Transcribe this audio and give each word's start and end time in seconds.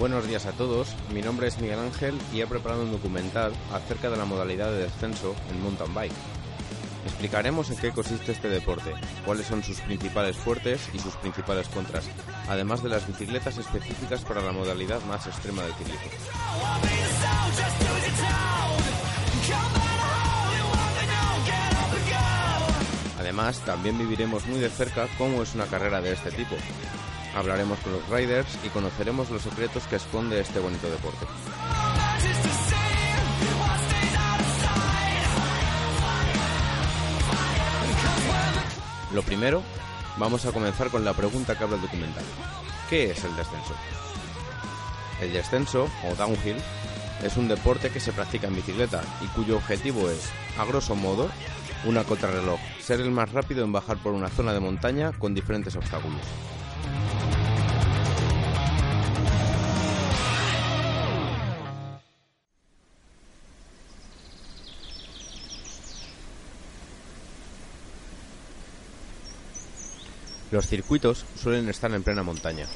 Buenos 0.00 0.26
días 0.26 0.46
a 0.46 0.52
todos, 0.52 0.96
mi 1.12 1.20
nombre 1.20 1.46
es 1.46 1.58
Miguel 1.58 1.78
Ángel 1.78 2.18
y 2.32 2.40
he 2.40 2.46
preparado 2.46 2.84
un 2.84 2.90
documental 2.90 3.52
acerca 3.70 4.08
de 4.08 4.16
la 4.16 4.24
modalidad 4.24 4.70
de 4.70 4.84
descenso 4.84 5.36
en 5.50 5.62
mountain 5.62 5.92
bike. 5.92 6.14
Explicaremos 7.04 7.70
en 7.70 7.76
qué 7.76 7.90
consiste 7.90 8.32
este 8.32 8.48
deporte, 8.48 8.94
cuáles 9.26 9.46
son 9.46 9.62
sus 9.62 9.78
principales 9.82 10.38
fuertes 10.38 10.88
y 10.94 10.98
sus 11.00 11.14
principales 11.16 11.68
contras, 11.68 12.06
además 12.48 12.82
de 12.82 12.88
las 12.88 13.06
bicicletas 13.06 13.58
específicas 13.58 14.22
para 14.22 14.40
la 14.40 14.52
modalidad 14.52 15.02
más 15.04 15.26
extrema 15.26 15.64
del 15.64 15.74
ciclismo. 15.74 16.00
Además, 23.18 23.60
también 23.66 23.98
viviremos 23.98 24.46
muy 24.46 24.60
de 24.60 24.70
cerca 24.70 25.08
cómo 25.18 25.42
es 25.42 25.54
una 25.54 25.66
carrera 25.66 26.00
de 26.00 26.14
este 26.14 26.30
tipo, 26.30 26.56
Hablaremos 27.34 27.78
con 27.80 27.92
los 27.92 28.08
riders 28.08 28.58
y 28.64 28.68
conoceremos 28.68 29.30
los 29.30 29.42
secretos 29.42 29.84
que 29.84 29.96
esconde 29.96 30.40
este 30.40 30.58
bonito 30.58 30.90
deporte. 30.90 31.26
Lo 39.12 39.22
primero, 39.22 39.62
vamos 40.18 40.44
a 40.46 40.52
comenzar 40.52 40.90
con 40.90 41.04
la 41.04 41.14
pregunta 41.14 41.56
que 41.56 41.64
habla 41.64 41.76
el 41.76 41.82
documental. 41.82 42.24
¿Qué 42.88 43.10
es 43.10 43.24
el 43.24 43.34
descenso? 43.36 43.74
El 45.20 45.32
descenso, 45.32 45.88
o 46.08 46.14
downhill, 46.14 46.56
es 47.22 47.36
un 47.36 47.48
deporte 47.48 47.90
que 47.90 48.00
se 48.00 48.12
practica 48.12 48.46
en 48.46 48.56
bicicleta 48.56 49.02
y 49.20 49.26
cuyo 49.28 49.56
objetivo 49.56 50.08
es, 50.08 50.30
a 50.58 50.64
grosso 50.64 50.94
modo, 50.94 51.28
una 51.84 52.04
contrarreloj, 52.04 52.60
ser 52.80 53.00
el 53.00 53.10
más 53.10 53.32
rápido 53.32 53.64
en 53.64 53.72
bajar 53.72 53.98
por 53.98 54.12
una 54.12 54.28
zona 54.28 54.52
de 54.52 54.60
montaña 54.60 55.12
con 55.12 55.34
diferentes 55.34 55.76
obstáculos. 55.76 56.20
Los 70.50 70.66
circuitos 70.66 71.24
suelen 71.40 71.68
estar 71.68 71.92
en 71.92 72.02
plena 72.02 72.24
montaña. 72.24 72.66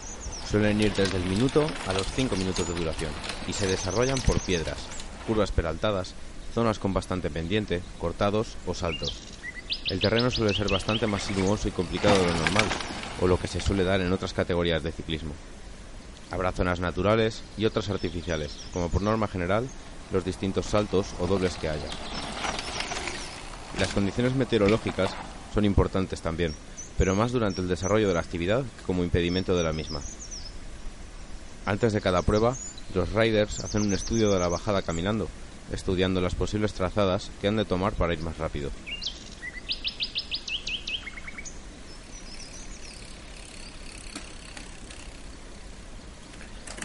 Suelen 0.49 0.81
ir 0.81 0.95
desde 0.95 1.17
el 1.17 1.25
minuto 1.25 1.67
a 1.89 1.93
los 1.93 2.07
5 2.07 2.37
minutos 2.37 2.69
de 2.69 2.75
duración 2.75 3.11
y 3.49 3.53
se 3.53 3.67
desarrollan 3.67 4.21
por 4.21 4.39
piedras, 4.39 4.79
curvas 5.27 5.51
peraltadas, 5.51 6.15
zonas 6.55 6.79
con 6.79 6.95
bastante 6.95 7.31
pendiente, 7.31 7.83
cortados 7.99 8.57
o 8.67 8.75
saltos. 8.75 9.19
El 9.87 9.99
terreno 9.99 10.31
suele 10.31 10.55
ser 10.55 10.69
bastante 10.69 11.09
más 11.09 11.25
sinuoso 11.25 11.67
y 11.67 11.73
complicado 11.73 12.17
de 12.17 12.27
lo 12.27 12.37
normal, 12.37 12.65
o 13.21 13.27
lo 13.27 13.39
que 13.41 13.49
se 13.49 13.61
suele 13.61 13.83
dar 13.83 14.01
en 14.01 14.13
otras 14.13 14.33
categorías 14.33 14.85
de 14.85 14.93
ciclismo. 14.93 15.33
Habrá 16.31 16.53
zonas 16.53 16.79
naturales 16.79 17.43
y 17.57 17.65
otras 17.65 17.91
artificiales, 17.91 18.57
como 18.73 18.89
por 18.89 19.03
norma 19.03 19.27
general 19.27 19.69
los 20.13 20.25
distintos 20.25 20.67
saltos 20.67 21.09
o 21.19 21.27
dobles 21.27 21.57
que 21.57 21.71
haya. 21.71 21.89
Las 23.81 23.93
condiciones 23.93 24.37
meteorológicas 24.37 25.11
son 25.53 25.65
importantes 25.65 26.21
también, 26.21 26.55
pero 26.99 27.15
más 27.15 27.33
durante 27.33 27.61
el 27.61 27.69
desarrollo 27.69 28.09
de 28.09 28.15
la 28.15 28.21
actividad 28.21 28.63
que 28.63 28.85
como 28.85 29.05
impedimento 29.05 29.57
de 29.57 29.63
la 29.63 29.73
misma. 29.73 30.01
Antes 31.67 31.93
de 31.93 32.01
cada 32.01 32.23
prueba, 32.23 32.57
los 32.95 33.13
riders 33.13 33.61
hacen 33.65 33.83
un 33.83 33.93
estudio 33.93 34.31
de 34.31 34.39
la 34.39 34.49
bajada 34.49 34.83
caminando, 34.83 35.29
estudiando 35.73 36.21
las 36.21 36.35
posibles 36.35 36.75
trazadas 36.75 37.31
que 37.41 37.49
han 37.49 37.57
de 37.57 37.65
tomar 37.65 37.95
para 37.95 38.13
ir 38.13 38.21
más 38.21 38.39
rápido. 38.39 38.71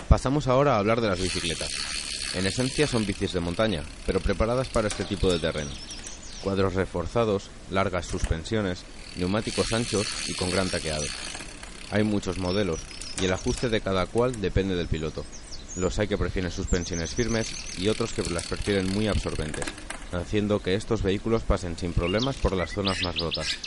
Pasamos 0.07 0.47
ahora 0.47 0.75
a 0.75 0.79
hablar 0.79 1.01
de 1.01 1.07
las 1.07 1.21
bicicletas. 1.21 1.69
En 2.33 2.47
esencia 2.47 2.87
son 2.87 3.05
bicis 3.05 3.33
de 3.33 3.39
montaña, 3.39 3.83
pero 4.05 4.19
preparadas 4.19 4.69
para 4.69 4.87
este 4.87 5.03
tipo 5.03 5.31
de 5.31 5.39
terreno. 5.39 5.69
Cuadros 6.43 6.73
reforzados, 6.73 7.49
largas 7.69 8.07
suspensiones, 8.07 8.85
neumáticos 9.15 9.73
anchos 9.73 10.07
y 10.27 10.33
con 10.33 10.49
gran 10.49 10.69
taqueado. 10.69 11.05
Hay 11.91 12.03
muchos 12.03 12.37
modelos 12.37 12.79
y 13.21 13.25
el 13.25 13.33
ajuste 13.33 13.69
de 13.69 13.81
cada 13.81 14.05
cual 14.05 14.39
depende 14.41 14.75
del 14.75 14.87
piloto. 14.87 15.25
Los 15.75 15.99
hay 15.99 16.07
que 16.07 16.17
prefieren 16.17 16.51
suspensiones 16.51 17.15
firmes 17.15 17.51
y 17.77 17.87
otros 17.87 18.13
que 18.13 18.23
las 18.23 18.47
prefieren 18.47 18.89
muy 18.89 19.07
absorbentes, 19.07 19.65
haciendo 20.11 20.61
que 20.61 20.75
estos 20.75 21.03
vehículos 21.03 21.43
pasen 21.43 21.77
sin 21.77 21.93
problemas 21.93 22.37
por 22.37 22.55
las 22.55 22.73
zonas 22.73 23.01
más 23.03 23.17
rotas. 23.17 23.57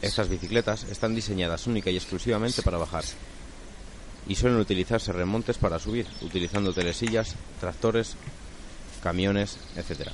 Estas 0.00 0.28
bicicletas 0.28 0.84
están 0.84 1.14
diseñadas 1.14 1.66
única 1.66 1.90
y 1.90 1.96
exclusivamente 1.96 2.62
para 2.62 2.78
bajar 2.78 3.04
y 4.28 4.34
suelen 4.34 4.60
utilizarse 4.60 5.12
remontes 5.12 5.58
para 5.58 5.78
subir, 5.78 6.06
utilizando 6.20 6.72
telesillas, 6.72 7.34
tractores, 7.60 8.14
camiones, 9.02 9.58
etc. 9.76 10.10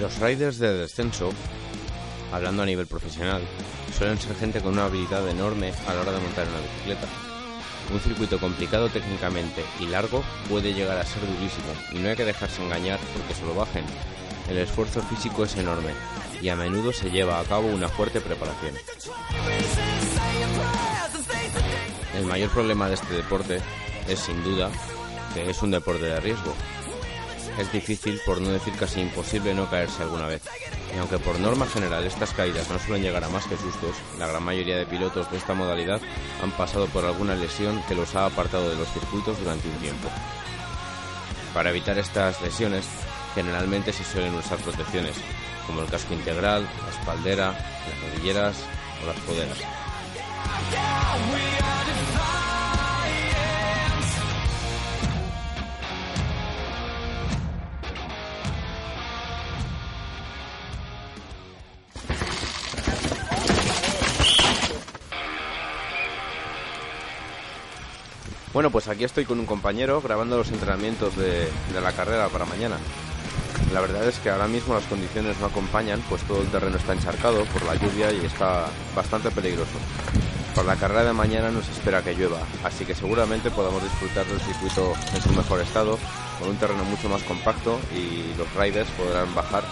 Los 0.00 0.20
riders 0.20 0.58
de 0.58 0.74
descenso, 0.74 1.30
hablando 2.32 2.62
a 2.62 2.66
nivel 2.66 2.86
profesional, 2.86 3.42
suelen 3.96 4.16
ser 4.18 4.36
gente 4.36 4.60
con 4.60 4.74
una 4.74 4.84
habilidad 4.84 5.28
enorme 5.28 5.72
a 5.88 5.94
la 5.94 6.02
hora 6.02 6.12
de 6.12 6.20
montar 6.20 6.46
una 6.46 6.60
bicicleta. 6.60 7.08
Un 7.92 7.98
circuito 7.98 8.38
complicado 8.38 8.88
técnicamente 8.90 9.64
y 9.80 9.86
largo 9.86 10.22
puede 10.48 10.72
llegar 10.72 10.98
a 10.98 11.04
ser 11.04 11.22
durísimo 11.22 11.72
y 11.92 11.98
no 11.98 12.10
hay 12.10 12.16
que 12.16 12.24
dejarse 12.24 12.62
engañar 12.62 13.00
porque 13.12 13.34
se 13.34 13.44
lo 13.44 13.56
bajen. 13.56 13.84
El 14.48 14.58
esfuerzo 14.58 15.02
físico 15.02 15.44
es 15.44 15.56
enorme 15.56 15.90
y 16.40 16.48
a 16.48 16.54
menudo 16.54 16.92
se 16.92 17.10
lleva 17.10 17.40
a 17.40 17.44
cabo 17.44 17.66
una 17.66 17.88
fuerte 17.88 18.20
preparación. 18.20 18.74
El 22.14 22.24
mayor 22.26 22.50
problema 22.50 22.88
de 22.88 22.94
este 22.94 23.14
deporte 23.14 23.60
es 24.06 24.20
sin 24.20 24.44
duda 24.44 24.70
que 25.34 25.50
es 25.50 25.60
un 25.60 25.72
deporte 25.72 26.04
de 26.04 26.20
riesgo 26.20 26.54
es 27.58 27.72
difícil, 27.72 28.20
por 28.24 28.40
no 28.40 28.50
decir 28.50 28.72
casi 28.74 29.00
imposible, 29.00 29.52
no 29.52 29.68
caerse 29.68 30.02
alguna 30.02 30.26
vez. 30.26 30.42
Y 30.94 30.98
aunque 30.98 31.18
por 31.18 31.38
norma 31.38 31.66
general 31.66 32.04
estas 32.04 32.32
caídas 32.32 32.70
no 32.70 32.78
suelen 32.78 33.02
llegar 33.02 33.24
a 33.24 33.28
más 33.28 33.46
que 33.46 33.56
sustos, 33.56 33.96
la 34.18 34.26
gran 34.26 34.42
mayoría 34.42 34.76
de 34.76 34.86
pilotos 34.86 35.30
de 35.30 35.38
esta 35.38 35.54
modalidad 35.54 36.00
han 36.42 36.52
pasado 36.52 36.86
por 36.86 37.04
alguna 37.04 37.34
lesión 37.34 37.82
que 37.88 37.94
los 37.94 38.14
ha 38.14 38.26
apartado 38.26 38.70
de 38.70 38.76
los 38.76 38.88
circuitos 38.92 39.38
durante 39.40 39.68
un 39.68 39.74
tiempo. 39.76 40.08
Para 41.52 41.70
evitar 41.70 41.98
estas 41.98 42.40
lesiones, 42.40 42.86
generalmente 43.34 43.92
se 43.92 44.04
suelen 44.04 44.34
usar 44.34 44.58
protecciones, 44.58 45.16
como 45.66 45.82
el 45.82 45.88
casco 45.88 46.14
integral, 46.14 46.62
la 46.84 46.90
espaldera, 46.90 47.46
las 47.50 48.12
rodilleras 48.12 48.56
o 49.02 49.06
las 49.06 49.18
coderas. 49.20 49.58
Bueno, 68.58 68.72
pues 68.72 68.88
aquí 68.88 69.04
estoy 69.04 69.24
con 69.24 69.38
un 69.38 69.46
compañero 69.46 70.00
grabando 70.00 70.36
los 70.36 70.50
entrenamientos 70.50 71.16
de, 71.16 71.48
la 71.80 71.92
carrera 71.92 72.26
para 72.28 72.44
mañana. 72.44 72.76
La 73.72 73.80
verdad 73.80 74.02
es 74.08 74.18
que 74.18 74.30
ahora 74.30 74.48
mismo 74.48 74.74
las 74.74 74.82
condiciones 74.86 75.38
no 75.38 75.46
acompañan, 75.46 76.02
pues 76.08 76.22
todo 76.24 76.42
el 76.42 76.48
terreno 76.48 76.76
está 76.76 76.92
encharcado 76.92 77.44
por 77.44 77.62
la 77.62 77.76
lluvia 77.76 78.10
y 78.10 78.26
está 78.26 78.66
bastante 78.96 79.30
peligroso. 79.30 79.78
Para 80.56 80.66
la 80.66 80.74
carrera 80.74 81.04
de 81.04 81.12
mañana 81.12 81.52
nos 81.52 81.68
espera 81.68 82.02
que 82.02 82.16
llueva, 82.16 82.40
así 82.64 82.84
que 82.84 82.96
seguramente 82.96 83.48
podamos 83.52 83.80
disfrutar 83.80 84.26
del 84.26 84.40
circuito 84.40 84.92
en 85.14 85.22
su 85.22 85.32
mejor 85.34 85.60
estado 85.60 85.96
con 86.40 86.48
un 86.48 86.56
terreno 86.56 86.82
mucho 86.82 87.08
más 87.08 87.22
compacto 87.22 87.78
y 87.94 88.36
los 88.36 88.52
riders 88.56 88.90
podrán 88.90 89.32
bajar 89.36 89.62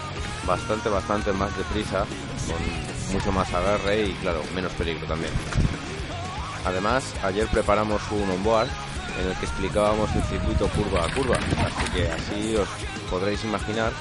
bastante, 0.47 0.87
bastante 0.87 1.33
más 1.33 1.51
deprisa, 1.57 2.05
con 2.47 3.13
mucho 3.13 3.33
más 3.33 3.53
agarre 3.53 4.03
y 4.03 4.13
claro, 4.21 4.41
menos 4.55 4.71
peligro 4.75 5.05
también. 5.07 5.33
Además, 6.67 7.13
ayer 7.23 7.47
preparamos 7.47 8.01
un 8.11 8.29
onboard 8.29 8.67
en 9.21 9.29
el 9.29 9.37
que 9.37 9.45
explicábamos 9.45 10.13
el 10.13 10.23
circuito 10.23 10.67
curva 10.67 11.05
a 11.05 11.13
curva, 11.13 11.37
así 11.37 11.91
que 11.93 12.11
así 12.11 12.55
os 12.57 12.67
podréis 13.09 13.41
imaginar 13.45 13.93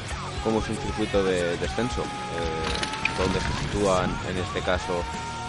cómo 0.42 0.58
es 0.58 0.68
un 0.70 0.76
circuito 0.76 1.22
de 1.22 1.56
descenso, 1.58 2.02
eh, 2.02 3.22
donde 3.22 3.38
se 3.38 3.52
sitúan 3.62 4.10
en 4.28 4.38
este 4.38 4.60
caso 4.62 5.04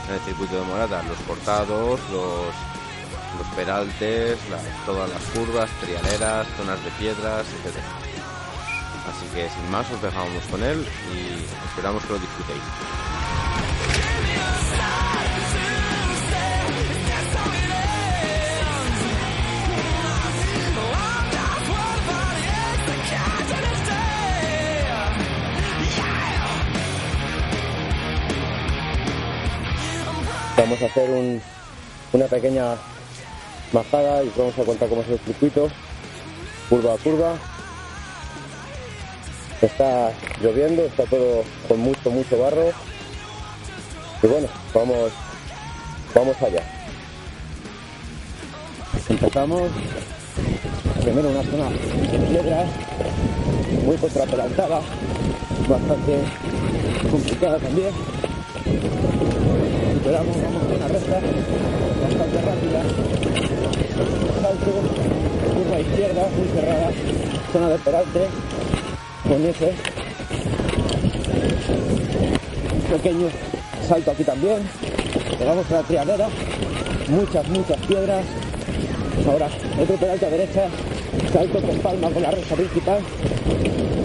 en 0.08 0.14
el 0.14 0.20
circuito 0.22 0.58
de 0.58 0.62
Morata 0.68 1.02
los 1.10 1.18
cortados, 1.28 2.00
los, 2.12 2.54
los 3.40 3.48
peraltes, 3.56 4.38
todas 4.86 5.10
las 5.10 5.24
curvas, 5.34 5.72
trialeras, 5.82 6.46
zonas 6.56 6.84
de 6.86 6.92
piedras, 7.00 7.48
etc. 7.48 7.82
Así 9.10 9.26
que 9.34 9.50
sin 9.50 9.72
más 9.72 9.90
os 9.90 10.02
dejamos 10.04 10.44
con 10.52 10.62
él 10.64 10.88
y 11.12 11.44
esperamos 11.68 12.04
que 12.04 12.14
lo 12.14 12.20
disfrutéis. 12.20 13.17
Vamos 30.58 30.82
a 30.82 30.86
hacer 30.86 31.40
una 32.14 32.26
pequeña 32.26 32.76
bajada 33.72 34.24
y 34.24 34.32
vamos 34.36 34.58
a 34.58 34.64
contar 34.64 34.90
cómo 34.90 35.04
es 35.04 35.10
el 35.10 35.20
circuito, 35.20 35.70
curva 36.68 36.96
a 36.96 36.98
curva. 36.98 37.36
Está 39.62 40.12
lloviendo, 40.42 40.82
está 40.86 41.04
todo 41.04 41.44
con 41.68 41.80
mucho, 41.80 42.10
mucho 42.10 42.40
barro. 42.40 42.72
Y 44.24 44.28
bueno, 44.28 44.48
vamos, 44.74 45.12
vamos 46.16 46.42
allá. 46.42 46.64
Empezamos 49.10 49.70
primero 51.04 51.30
una 51.30 51.44
zona 51.44 51.70
de 51.70 52.20
piedras, 52.30 52.70
muy 53.86 53.98
contrapelantada, 53.98 54.82
bastante 55.70 56.20
complicada 57.12 57.60
también 57.60 57.94
vamos 60.12 60.38
a 60.38 60.76
una 60.76 60.88
recta 60.88 61.20
bastante 62.02 62.42
rápida, 62.42 62.82
salto, 64.42 64.72
curva 65.54 65.80
izquierda, 65.80 66.28
muy 66.38 66.48
cerrada, 66.48 66.92
zona 67.52 67.70
de 67.70 67.78
peralte, 67.80 68.28
con 69.28 69.46
ese 69.46 69.74
pequeño 72.90 73.28
salto 73.88 74.12
aquí 74.12 74.24
también, 74.24 74.58
llegamos 75.40 75.72
a 75.72 75.74
la 75.74 75.84
triadera, 75.84 76.28
muchas, 77.10 77.50
muchas 77.50 77.78
piedras, 77.86 78.26
ahora 79.28 79.50
otro 79.82 79.96
peralte 79.98 80.26
a 80.26 80.30
derecha, 80.30 80.68
salto 81.34 81.62
con 81.62 81.78
palma 81.80 82.10
con 82.10 82.22
la 82.22 82.32
recta 82.32 82.56
principal, 82.56 83.00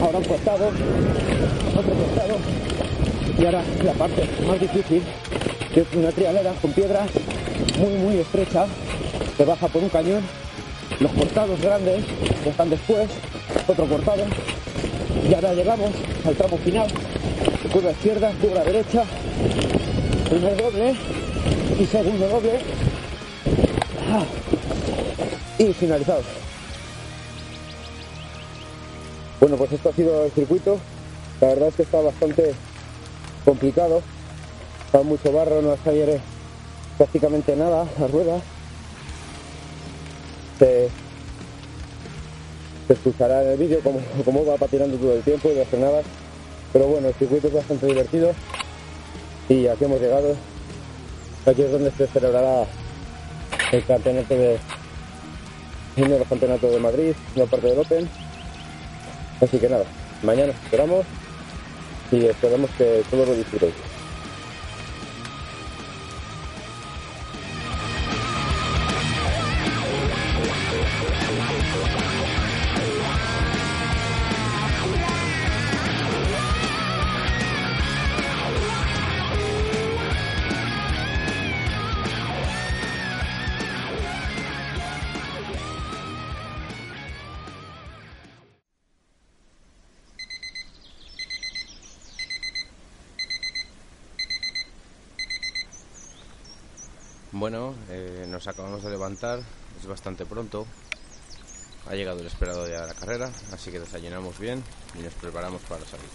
ahora 0.02 0.18
un 0.18 0.24
costado, 0.24 0.68
otro 1.76 1.94
costado, 1.94 2.36
y 3.38 3.44
ahora 3.44 3.62
la 3.84 3.92
parte 3.92 4.28
más 4.46 4.60
difícil 4.60 5.02
que 5.72 5.80
es 5.80 5.86
una 5.94 6.10
trialera 6.10 6.52
con 6.60 6.72
piedras 6.72 7.08
muy 7.78 7.94
muy 7.94 8.16
estrecha 8.18 8.66
que 9.36 9.44
baja 9.44 9.68
por 9.68 9.82
un 9.82 9.88
cañón 9.88 10.22
los 11.00 11.12
cortados 11.12 11.60
grandes 11.60 12.04
que 12.44 12.50
están 12.50 12.68
después 12.68 13.08
otro 13.66 13.86
cortado 13.86 14.24
y 15.28 15.34
ahora 15.34 15.54
llegamos 15.54 15.90
al 16.26 16.34
tramo 16.34 16.58
final 16.58 16.88
curva 17.72 17.90
izquierda, 17.90 18.32
curva 18.40 18.64
derecha 18.64 19.04
primer 20.28 20.56
doble 20.56 20.94
y 21.78 21.86
segundo 21.86 22.28
doble 22.28 22.60
ah. 24.10 24.24
y 25.58 25.72
finalizado 25.72 26.22
bueno 29.40 29.56
pues 29.56 29.72
esto 29.72 29.88
ha 29.88 29.92
sido 29.92 30.24
el 30.26 30.30
circuito 30.32 30.78
la 31.40 31.48
verdad 31.48 31.68
es 31.68 31.74
que 31.76 31.82
está 31.82 32.00
bastante 32.00 32.52
complicado 33.44 34.02
Está 34.92 35.04
mucho 35.04 35.32
barro, 35.32 35.62
no 35.62 35.74
hay 35.86 36.20
prácticamente 36.98 37.56
nada, 37.56 37.86
las 37.98 38.10
ruedas. 38.10 38.42
Se, 40.58 40.90
se 42.86 42.92
escuchará 42.92 43.42
en 43.42 43.52
el 43.52 43.56
vídeo 43.56 43.80
cómo, 43.82 44.44
va 44.44 44.58
patinando 44.58 44.98
todo 44.98 45.14
el 45.14 45.22
tiempo 45.22 45.48
y 45.50 45.54
las 45.54 45.68
frenadas. 45.68 46.04
Pero 46.74 46.88
bueno, 46.88 47.08
el 47.08 47.14
circuito 47.14 47.48
es 47.48 47.54
bastante 47.54 47.86
divertido 47.86 48.32
y 49.48 49.66
aquí 49.66 49.82
hemos 49.82 49.98
llegado. 49.98 50.36
Aquí 51.46 51.62
es 51.62 51.72
donde 51.72 51.90
se 51.92 52.06
celebrará 52.08 52.66
el 53.72 53.84
campeonato 53.86 54.34
de 54.34 54.58
uno 55.96 56.08
de 56.10 56.18
los 56.18 56.28
campeonatos 56.28 56.70
de 56.70 56.80
Madrid, 56.80 57.14
una 57.34 57.46
parte 57.46 57.66
del 57.68 57.78
Open. 57.78 58.10
Así 59.40 59.58
que 59.58 59.70
nada, 59.70 59.84
mañana 60.22 60.52
esperamos 60.52 61.06
y 62.10 62.26
esperamos 62.26 62.68
que 62.76 63.02
todos 63.10 63.26
lo 63.26 63.34
disfrutéis. 63.34 64.01
Bueno, 97.32 97.74
eh, 97.88 98.26
nos 98.28 98.46
acabamos 98.46 98.82
de 98.82 98.90
levantar, 98.90 99.40
es 99.80 99.86
bastante 99.86 100.26
pronto. 100.26 100.66
Ha 101.88 101.94
llegado 101.94 102.20
el 102.20 102.26
esperado 102.26 102.64
de 102.64 102.76
la 102.76 102.92
carrera, 102.92 103.32
así 103.52 103.70
que 103.70 103.80
desayunamos 103.80 104.38
bien 104.38 104.62
y 104.98 105.02
nos 105.02 105.14
preparamos 105.14 105.62
para 105.62 105.82
salir. 105.86 106.10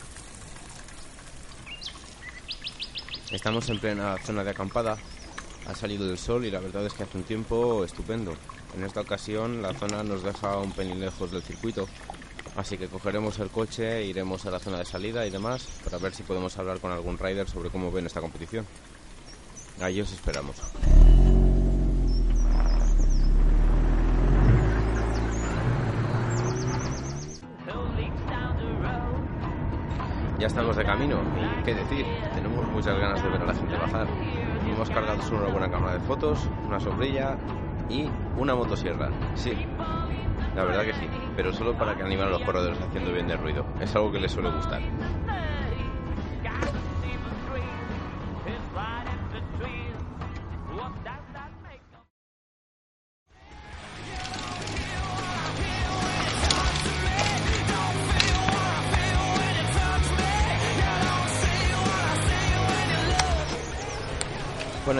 Estamos 3.31 3.68
en 3.69 3.80
plena 3.80 4.16
zona 4.24 4.44
de 4.44 4.52
acampada, 4.52 4.95
ha 5.66 5.74
salido 5.74 6.07
el 6.07 6.19
sol 6.19 6.45
y 6.45 6.52
la 6.52 6.59
verdad 6.59 6.86
es 6.86 6.94
que 6.94 7.02
hace 7.02 7.18
un 7.18 7.24
tiempo 7.24 7.83
estupendo. 7.83 8.36
En 8.76 8.83
esta 8.83 9.02
ocasión 9.02 9.64
la 9.64 9.74
zona 9.74 10.04
nos 10.04 10.21
deja 10.21 10.57
un 10.57 10.71
pelín 10.71 11.00
lejos 11.00 11.31
del 11.31 11.42
circuito, 11.42 11.88
así 12.56 12.78
que 12.78 12.90
cogeremos 12.90 13.40
el 13.40 13.50
coche 13.50 13.97
e 13.97 14.06
iremos 14.06 14.45
a 14.45 14.52
la 14.52 14.59
zona 14.59 14.78
de 14.78 14.86
salida 14.86 15.26
y 15.26 15.31
demás 15.31 15.68
para 15.83 15.97
ver 15.97 16.14
si 16.14 16.21
podemos 16.21 16.56
hablar 16.59 16.80
con 16.80 16.92
algún 16.92 17.18
rider 17.18 17.50
sobre 17.50 17.71
cómo 17.71 17.92
ven 17.92 18.06
esta 18.06 18.21
competición. 18.21 18.68
Ahí 19.81 20.00
os 20.00 20.12
esperamos. 20.12 20.56
Ya 30.40 30.46
estamos 30.46 30.76
de 30.76 30.86
camino 30.86 31.20
qué 31.66 31.74
decir, 31.74 32.06
tenemos 32.36 32.68
muchas 32.68 32.98
ganas 33.00 33.24
de 33.24 33.30
ver 33.30 33.42
a 33.42 33.46
la 33.46 33.54
gente 33.56 33.76
bajar. 33.76 34.08
Hemos 34.72 34.90
cargado 34.92 35.20
solo 35.24 35.46
una 35.46 35.52
buena 35.52 35.72
cámara 35.72 35.94
de 35.94 36.00
fotos, 36.02 36.48
una 36.68 36.80
sombrilla 36.80 37.36
y 37.90 38.08
una 38.38 38.54
motosierra. 38.54 39.10
Sí, 39.34 39.54
la 40.56 40.64
verdad 40.64 40.84
que 40.84 40.94
sí, 40.94 41.08
pero 41.36 41.52
solo 41.52 41.76
para 41.76 41.96
que 41.96 42.04
animen 42.04 42.28
a 42.28 42.30
los 42.30 42.44
corredores 42.44 42.80
haciendo 42.80 43.12
bien 43.12 43.28
de 43.28 43.36
ruido. 43.36 43.66
Es 43.82 43.96
algo 43.96 44.12
que 44.12 44.20
les 44.20 44.32
suele 44.32 44.52
gustar. 44.52 44.82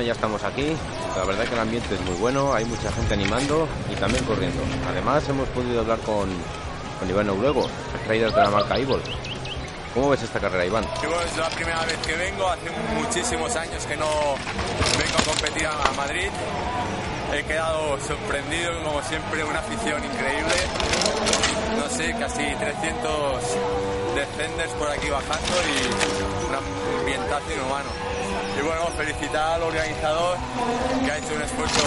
Ya 0.02 0.14
estamos 0.14 0.44
aquí. 0.44 0.74
La 1.16 1.24
verdad 1.26 1.46
que 1.46 1.54
el 1.54 1.60
ambiente 1.60 1.96
es 1.96 2.02
muy 2.02 2.16
bueno, 2.16 2.54
hay 2.54 2.66
mucha 2.66 2.92
gente 2.92 3.16
animando 3.16 3.68
y 3.92 3.96
también 3.96 4.24
corriendo. 4.26 4.62
Además, 4.88 5.28
hemos 5.28 5.48
podido 5.50 5.82
hablar 5.82 5.98
con, 6.00 6.30
con 7.00 7.10
Iván 7.10 7.28
Noruego, 7.28 7.68
el 8.10 8.20
de 8.20 8.30
la 8.30 8.50
marca 8.50 8.78
Evil. 8.78 9.02
¿Cómo 9.94 10.12
ves 10.12 10.22
esta 10.22 10.40
carrera, 10.40 10.66
Iván? 10.66 10.84
es 10.84 11.38
la 11.38 11.50
primera 11.50 11.84
vez 11.86 11.98
que 12.06 12.14
vengo, 12.14 12.48
hace 12.48 12.70
muchísimos 12.94 13.56
años 13.56 13.84
que 13.88 13.98
no 13.98 14.08
vengo 15.00 15.18
a 15.20 15.24
competir 15.26 15.66
a 15.66 15.92
Madrid. 15.98 16.30
He 17.34 17.44
quedado 17.44 18.00
sorprendido, 18.00 18.84
como 18.84 19.02
siempre, 19.02 19.44
una 19.44 19.60
afición 19.60 20.04
increíble. 20.06 20.56
no 21.80 21.90
sé, 21.90 22.16
casi 22.20 22.44
300 22.44 23.44
descenders 24.16 24.72
por 24.74 24.90
aquí 24.90 25.10
bajando 25.10 25.54
y 25.66 26.48
un 26.48 26.56
ambientazo 26.56 27.52
inhumano. 27.52 28.17
Y 28.58 28.62
bueno, 28.62 28.88
felicitar 28.98 29.54
al 29.54 29.64
organizador 29.64 30.38
que 31.06 31.12
ha 31.12 31.18
hecho 31.18 31.36
un 31.36 31.42
esfuerzo 31.42 31.84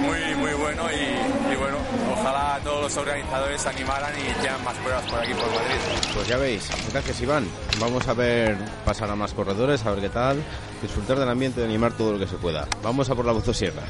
muy, 0.00 0.34
muy 0.36 0.52
bueno 0.54 0.82
y, 0.90 1.56
bueno, 1.56 1.76
ojalá 2.12 2.58
todos 2.64 2.82
los 2.82 2.96
organizadores 2.96 3.66
animaran 3.66 4.12
y 4.16 4.30
hicieran 4.30 4.62
más 4.64 4.76
pruebas 4.78 5.04
por 5.04 5.20
aquí 5.20 5.34
por 5.34 5.46
Madrid. 5.46 6.12
Pues 6.14 6.26
ya 6.26 6.36
veis, 6.38 6.68
gracias 6.92 7.20
Iván. 7.20 7.48
Vamos 7.78 8.08
a 8.08 8.14
ver 8.14 8.56
pasar 8.84 9.10
a 9.10 9.16
más 9.16 9.32
corredores, 9.32 9.84
a 9.86 9.90
ver 9.92 10.00
qué 10.00 10.08
tal, 10.08 10.42
disfrutar 10.82 11.18
del 11.18 11.28
ambiente 11.28 11.60
y 11.60 11.64
animar 11.64 11.92
todo 11.92 12.12
lo 12.12 12.18
que 12.18 12.26
se 12.26 12.36
pueda. 12.36 12.66
Vamos 12.82 13.08
a 13.10 13.14
por 13.14 13.24
la 13.24 13.38
Sierra. 13.54 13.82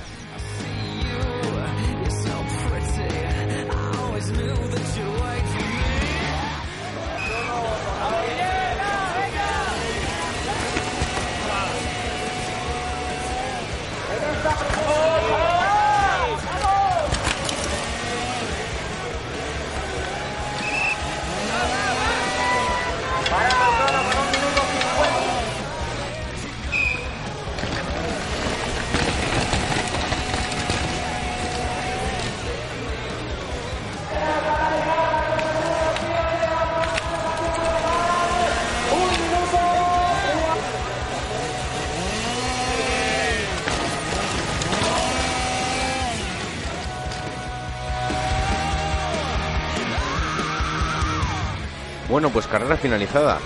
Bueno, 52.08 52.30
pues 52.30 52.46
carrera 52.46 52.78
finalizada. 52.78 53.38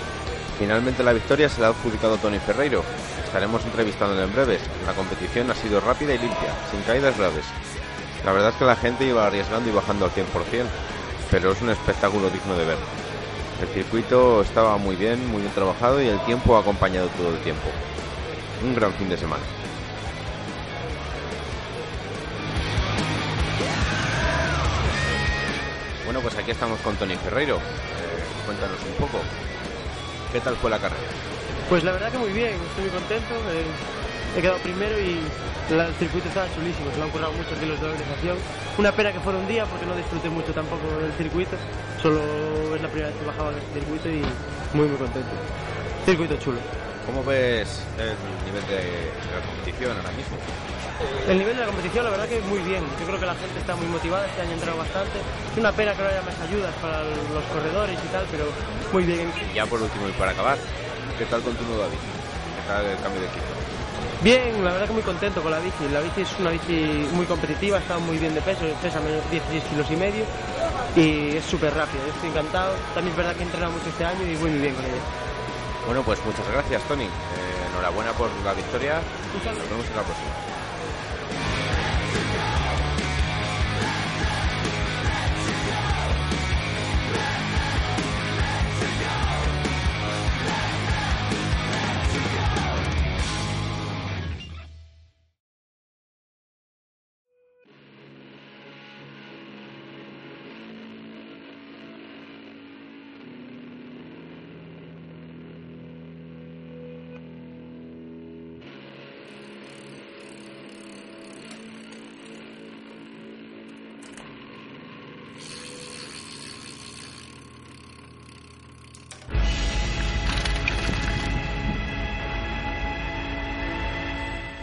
Finalmente 0.57 1.03
la 1.03 1.11
victoria 1.11 1.49
se 1.49 1.59
la 1.59 1.67
ha 1.67 1.69
adjudicado 1.71 2.17
Tony 2.17 2.39
Ferreiro. 2.39 2.81
Estaremos 3.25 3.65
entrevistándole 3.65 4.23
en 4.23 4.33
breves. 4.33 4.61
La 4.85 4.93
competición 4.93 5.51
ha 5.51 5.55
sido 5.55 5.81
rápida 5.81 6.13
y 6.13 6.19
limpia, 6.19 6.53
sin 6.71 6.81
caídas 6.83 7.17
graves. 7.17 7.43
La 8.23 8.31
verdad 8.31 8.51
es 8.51 8.55
que 8.55 8.63
la 8.63 8.77
gente 8.77 9.05
iba 9.05 9.27
arriesgando 9.27 9.69
y 9.69 9.73
bajando 9.73 10.05
al 10.05 10.11
100%, 10.11 10.23
pero 11.29 11.51
es 11.51 11.61
un 11.61 11.71
espectáculo 11.71 12.29
digno 12.29 12.55
de 12.55 12.63
ver. 12.63 12.77
El 13.61 13.67
circuito 13.67 14.41
estaba 14.41 14.77
muy 14.77 14.95
bien, 14.95 15.27
muy 15.29 15.41
bien 15.41 15.53
trabajado 15.53 16.01
y 16.01 16.07
el 16.07 16.19
tiempo 16.21 16.55
ha 16.55 16.61
acompañado 16.61 17.07
todo 17.17 17.31
el 17.31 17.39
tiempo. 17.39 17.67
Un 18.63 18.75
gran 18.75 18.93
fin 18.93 19.09
de 19.09 19.17
semana. 19.17 19.43
Bueno, 26.13 26.29
pues 26.29 26.37
aquí 26.43 26.51
estamos 26.51 26.79
con 26.81 26.95
Tony 26.95 27.15
Ferreiro. 27.15 27.57
Cuéntanos 28.45 28.77
un 28.85 28.93
poco. 29.03 29.17
¿Qué 30.31 30.39
tal 30.41 30.55
fue 30.57 30.69
la 30.69 30.77
carrera? 30.77 31.01
Pues 31.67 31.83
la 31.83 31.91
verdad 31.91 32.11
que 32.11 32.19
muy 32.19 32.31
bien, 32.31 32.53
estoy 32.53 32.83
muy 32.83 32.91
contento. 32.91 33.33
Eh, 33.49 33.65
he 34.37 34.39
quedado 34.39 34.59
primero 34.59 34.93
y 34.99 35.17
el 35.73 35.93
circuito 35.95 36.27
estaba 36.27 36.45
chulísimo, 36.53 36.91
se 36.91 36.99
lo 36.99 37.05
han 37.05 37.09
currado 37.09 37.31
mucho 37.33 37.49
aquí 37.55 37.61
de 37.61 37.73
la 37.73 37.89
organización. 37.89 38.37
Una 38.77 38.91
pena 38.91 39.11
que 39.11 39.21
fuera 39.21 39.39
un 39.39 39.47
día 39.47 39.65
porque 39.65 39.87
no 39.87 39.95
disfruté 39.95 40.29
mucho 40.29 40.53
tampoco 40.53 40.85
del 41.01 41.13
circuito, 41.13 41.57
solo 41.99 42.21
es 42.75 42.81
la 42.83 42.89
primera 42.89 43.09
vez 43.09 43.17
que 43.17 43.25
bajaba 43.25 43.49
del 43.49 43.63
circuito 43.73 44.07
y 44.07 44.21
muy 44.77 44.85
muy 44.89 44.97
contento. 44.97 45.31
Circuito 46.05 46.37
chulo. 46.37 46.82
¿Cómo 47.05 47.23
ves 47.23 47.83
el 47.99 48.15
nivel 48.47 48.63
de 48.67 49.11
la 49.35 49.45
competición 49.45 49.91
ahora 49.97 50.11
mismo? 50.11 50.37
El 51.27 51.37
nivel 51.37 51.55
de 51.55 51.61
la 51.61 51.67
competición, 51.67 52.05
la 52.05 52.11
verdad 52.11 52.27
que 52.27 52.39
muy 52.41 52.59
bien. 52.59 52.83
Yo 52.99 53.05
creo 53.05 53.19
que 53.19 53.25
la 53.25 53.35
gente 53.35 53.59
está 53.59 53.75
muy 53.75 53.87
motivada, 53.87 54.25
este 54.25 54.41
año 54.41 54.51
ha 54.51 54.53
entrado 54.53 54.77
bastante. 54.77 55.19
Es 55.51 55.57
una 55.57 55.71
pena 55.71 55.93
que 55.93 56.01
no 56.01 56.09
haya 56.09 56.21
más 56.21 56.39
ayudas 56.39 56.73
para 56.81 57.03
los 57.03 57.43
corredores 57.51 57.97
y 57.99 58.07
tal, 58.07 58.25
pero 58.31 58.45
muy 58.91 59.03
bien. 59.03 59.31
ya 59.53 59.65
por 59.65 59.81
último, 59.81 60.07
y 60.07 60.11
para 60.13 60.31
acabar, 60.31 60.57
¿qué 61.17 61.25
tal 61.25 61.41
con 61.41 61.55
tu 61.55 61.63
nueva 61.65 61.87
bici? 61.87 62.07
¿Qué 62.07 62.63
tal 62.67 62.85
el 62.85 62.97
cambio 62.99 63.21
de 63.21 63.27
equipo? 63.27 63.51
Bien, 64.23 64.63
la 64.63 64.71
verdad 64.71 64.87
que 64.87 64.93
muy 64.93 65.03
contento 65.03 65.41
con 65.41 65.51
la 65.51 65.59
bici. 65.59 65.83
La 65.91 65.99
bici 65.99 66.21
es 66.21 66.39
una 66.39 66.51
bici 66.51 67.07
muy 67.11 67.25
competitiva, 67.25 67.79
está 67.79 67.97
muy 67.97 68.17
bien 68.17 68.33
de 68.33 68.41
peso, 68.41 68.61
pesa 68.81 69.01
menos 69.01 69.19
16 69.29 69.63
kilos 69.65 69.91
y 69.91 69.95
medio 69.97 70.23
y 70.95 71.35
es 71.35 71.43
súper 71.45 71.73
rápido. 71.73 72.05
estoy 72.05 72.29
encantado. 72.29 72.75
También 72.93 73.11
es 73.11 73.17
verdad 73.17 73.35
que 73.35 73.41
he 73.41 73.45
entrenado 73.45 73.73
mucho 73.73 73.89
este 73.89 74.05
año 74.05 74.23
y 74.23 74.35
voy 74.37 74.51
muy 74.51 74.59
bien 74.59 74.75
con 74.75 74.85
ella. 74.85 75.03
Bueno, 75.85 76.03
pues 76.03 76.23
muchas 76.25 76.47
gracias, 76.51 76.81
Tony. 76.83 77.03
Eh, 77.03 77.09
enhorabuena 77.69 78.13
por 78.13 78.29
la 78.45 78.53
victoria. 78.53 79.01
Nos 79.33 79.69
vemos 79.69 79.85
en 79.87 79.95
la 79.95 80.03
próxima. 80.03 80.52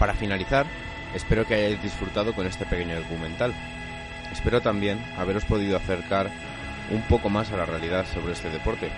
Para 0.00 0.14
finalizar, 0.14 0.64
espero 1.14 1.46
que 1.46 1.54
hayáis 1.54 1.82
disfrutado 1.82 2.34
con 2.34 2.46
este 2.46 2.64
pequeño 2.64 2.96
documental. 2.96 3.52
Espero 4.32 4.62
también 4.62 4.98
haberos 5.18 5.44
podido 5.44 5.76
acercar 5.76 6.30
un 6.90 7.02
poco 7.02 7.28
más 7.28 7.52
a 7.52 7.58
la 7.58 7.66
realidad 7.66 8.06
sobre 8.06 8.32
este 8.32 8.48
deporte, 8.48 8.90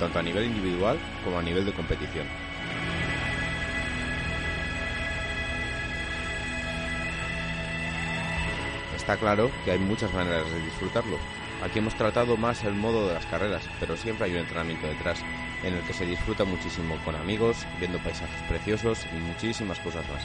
tanto 0.00 0.18
a 0.18 0.22
nivel 0.22 0.46
individual 0.46 0.96
como 1.22 1.38
a 1.38 1.42
nivel 1.42 1.66
de 1.66 1.74
competición. 1.74 2.26
Está 8.96 9.18
claro 9.18 9.50
que 9.66 9.72
hay 9.72 9.78
muchas 9.78 10.10
maneras 10.14 10.50
de 10.50 10.62
disfrutarlo. 10.62 11.18
Aquí 11.62 11.78
hemos 11.78 11.94
tratado 11.94 12.38
más 12.38 12.64
el 12.64 12.72
modo 12.72 13.06
de 13.06 13.14
las 13.14 13.26
carreras, 13.26 13.68
pero 13.78 13.98
siempre 13.98 14.24
hay 14.24 14.32
un 14.32 14.38
entrenamiento 14.38 14.86
detrás 14.86 15.22
en 15.64 15.74
el 15.74 15.82
que 15.82 15.92
se 15.92 16.06
disfruta 16.06 16.44
muchísimo 16.44 16.96
con 17.04 17.14
amigos, 17.16 17.66
viendo 17.78 17.98
paisajes 17.98 18.42
preciosos 18.48 19.06
y 19.12 19.16
muchísimas 19.20 19.78
cosas 19.80 20.04
más. 20.08 20.24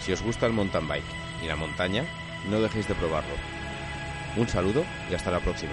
Si 0.00 0.12
os 0.12 0.22
gusta 0.22 0.46
el 0.46 0.52
mountain 0.52 0.86
bike 0.86 1.04
y 1.42 1.46
la 1.46 1.56
montaña, 1.56 2.04
no 2.50 2.60
dejéis 2.60 2.86
de 2.88 2.94
probarlo. 2.94 3.34
Un 4.36 4.48
saludo 4.48 4.84
y 5.10 5.14
hasta 5.14 5.30
la 5.30 5.40
próxima. 5.40 5.72